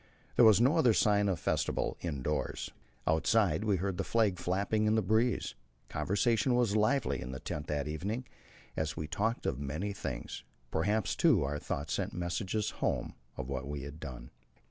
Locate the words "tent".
7.39-7.67